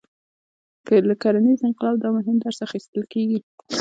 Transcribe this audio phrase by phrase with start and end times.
[1.07, 3.39] له کرنیز انقلاب دا مهم درس اخیستل کېږي.